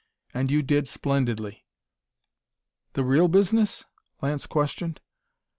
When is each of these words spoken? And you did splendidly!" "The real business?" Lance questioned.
And 0.33 0.49
you 0.49 0.63
did 0.63 0.87
splendidly!" 0.87 1.63
"The 2.93 3.03
real 3.05 3.27
business?" 3.27 3.85
Lance 4.19 4.47
questioned. 4.47 4.99